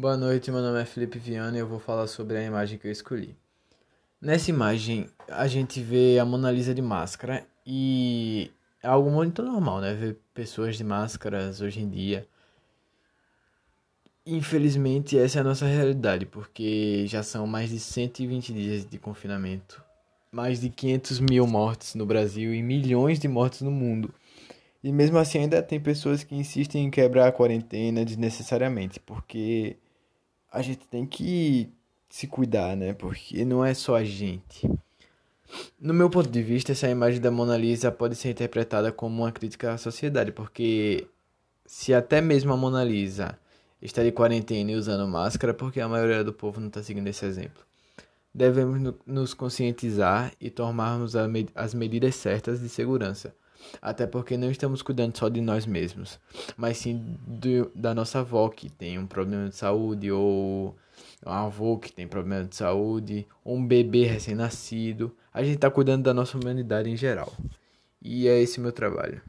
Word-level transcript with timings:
Boa 0.00 0.16
noite, 0.16 0.48
meu 0.52 0.62
nome 0.62 0.80
é 0.80 0.84
Felipe 0.84 1.18
Viana 1.18 1.56
e 1.56 1.60
eu 1.60 1.66
vou 1.66 1.80
falar 1.80 2.06
sobre 2.06 2.36
a 2.36 2.44
imagem 2.44 2.78
que 2.78 2.86
eu 2.86 2.92
escolhi. 2.92 3.34
Nessa 4.22 4.48
imagem, 4.48 5.08
a 5.28 5.48
gente 5.48 5.82
vê 5.82 6.20
a 6.20 6.24
Mona 6.24 6.52
Lisa 6.52 6.72
de 6.72 6.80
máscara 6.80 7.44
e 7.66 8.48
é 8.80 8.86
algo 8.86 9.10
muito 9.10 9.42
normal, 9.42 9.80
né? 9.80 9.94
Ver 9.94 10.16
pessoas 10.32 10.76
de 10.76 10.84
máscaras 10.84 11.60
hoje 11.60 11.80
em 11.80 11.90
dia. 11.90 12.28
Infelizmente, 14.24 15.18
essa 15.18 15.38
é 15.38 15.40
a 15.40 15.44
nossa 15.44 15.66
realidade, 15.66 16.26
porque 16.26 17.04
já 17.08 17.24
são 17.24 17.44
mais 17.44 17.68
de 17.68 17.80
120 17.80 18.52
dias 18.52 18.86
de 18.86 18.98
confinamento, 19.00 19.82
mais 20.30 20.60
de 20.60 20.70
500 20.70 21.18
mil 21.18 21.44
mortes 21.44 21.96
no 21.96 22.06
Brasil 22.06 22.54
e 22.54 22.62
milhões 22.62 23.18
de 23.18 23.26
mortes 23.26 23.62
no 23.62 23.72
mundo. 23.72 24.14
E 24.80 24.92
mesmo 24.92 25.18
assim, 25.18 25.40
ainda 25.40 25.60
tem 25.60 25.80
pessoas 25.80 26.22
que 26.22 26.36
insistem 26.36 26.84
em 26.84 26.90
quebrar 26.90 27.26
a 27.26 27.32
quarentena 27.32 28.04
desnecessariamente, 28.04 29.00
porque 29.00 29.76
a 30.50 30.62
gente 30.62 30.86
tem 30.86 31.06
que 31.06 31.70
se 32.08 32.26
cuidar, 32.26 32.76
né? 32.76 32.92
Porque 32.92 33.44
não 33.44 33.64
é 33.64 33.74
só 33.74 33.96
a 33.96 34.04
gente. 34.04 34.68
No 35.80 35.94
meu 35.94 36.10
ponto 36.10 36.28
de 36.28 36.42
vista, 36.42 36.72
essa 36.72 36.88
imagem 36.88 37.20
da 37.20 37.30
Mona 37.30 37.56
Lisa 37.56 37.90
pode 37.90 38.16
ser 38.16 38.30
interpretada 38.30 38.92
como 38.92 39.22
uma 39.22 39.32
crítica 39.32 39.72
à 39.72 39.78
sociedade, 39.78 40.32
porque 40.32 41.06
se 41.64 41.94
até 41.94 42.20
mesmo 42.20 42.52
a 42.52 42.56
Mona 42.56 42.84
Lisa 42.84 43.38
está 43.80 44.02
de 44.02 44.12
quarentena 44.12 44.72
e 44.72 44.74
usando 44.74 45.06
máscara, 45.08 45.54
porque 45.54 45.80
a 45.80 45.88
maioria 45.88 46.24
do 46.24 46.32
povo 46.32 46.60
não 46.60 46.68
está 46.68 46.82
seguindo 46.82 47.06
esse 47.06 47.24
exemplo. 47.24 47.64
Devemos 48.34 48.94
nos 49.06 49.34
conscientizar 49.34 50.32
e 50.40 50.50
tomarmos 50.50 51.14
as 51.54 51.74
medidas 51.74 52.14
certas 52.14 52.60
de 52.60 52.68
segurança 52.68 53.34
até 53.80 54.06
porque 54.06 54.36
não 54.36 54.50
estamos 54.50 54.82
cuidando 54.82 55.16
só 55.16 55.28
de 55.28 55.40
nós 55.40 55.66
mesmos, 55.66 56.18
mas 56.56 56.78
sim 56.78 57.16
do, 57.26 57.70
da 57.74 57.94
nossa 57.94 58.20
avó 58.20 58.48
que 58.48 58.70
tem 58.70 58.98
um 58.98 59.06
problema 59.06 59.48
de 59.48 59.56
saúde, 59.56 60.10
ou 60.10 60.76
um 61.24 61.30
avô 61.30 61.78
que 61.78 61.92
tem 61.92 62.06
problema 62.06 62.44
de 62.44 62.56
saúde, 62.56 63.26
ou 63.44 63.56
um 63.56 63.66
bebê 63.66 64.04
recém-nascido. 64.04 65.14
A 65.32 65.42
gente 65.42 65.56
está 65.56 65.70
cuidando 65.70 66.02
da 66.04 66.14
nossa 66.14 66.38
humanidade 66.38 66.90
em 66.90 66.96
geral. 66.96 67.32
E 68.02 68.28
é 68.28 68.40
esse 68.40 68.60
meu 68.60 68.72
trabalho. 68.72 69.20